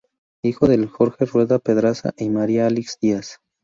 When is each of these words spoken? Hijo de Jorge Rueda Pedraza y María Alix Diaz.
Hijo 0.43 0.67
de 0.67 0.87
Jorge 0.87 1.25
Rueda 1.25 1.59
Pedraza 1.59 2.11
y 2.17 2.29
María 2.31 2.65
Alix 2.65 2.97
Diaz. 2.99 3.37